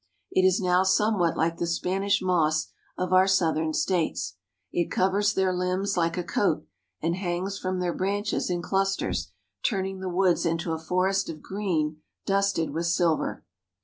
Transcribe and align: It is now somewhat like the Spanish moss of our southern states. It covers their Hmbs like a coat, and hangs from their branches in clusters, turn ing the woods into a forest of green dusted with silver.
It 0.31 0.41
is 0.47 0.59
now 0.59 0.81
somewhat 0.81 1.37
like 1.37 1.57
the 1.57 1.67
Spanish 1.67 2.23
moss 2.23 2.71
of 2.97 3.13
our 3.13 3.27
southern 3.27 3.71
states. 3.75 4.35
It 4.71 4.89
covers 4.89 5.35
their 5.35 5.53
Hmbs 5.53 5.95
like 5.95 6.17
a 6.17 6.23
coat, 6.23 6.65
and 7.03 7.13
hangs 7.15 7.59
from 7.59 7.79
their 7.79 7.93
branches 7.93 8.49
in 8.49 8.63
clusters, 8.63 9.31
turn 9.63 9.85
ing 9.85 9.99
the 9.99 10.09
woods 10.09 10.43
into 10.43 10.71
a 10.71 10.79
forest 10.81 11.29
of 11.29 11.43
green 11.43 11.97
dusted 12.25 12.71
with 12.71 12.87
silver. 12.87 13.45